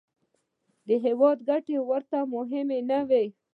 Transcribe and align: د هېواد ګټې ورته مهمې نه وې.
د 0.87 0.89
هېواد 1.05 1.37
ګټې 1.49 1.77
ورته 1.89 2.17
مهمې 2.33 2.79
نه 2.89 2.99
وې. 3.09 3.25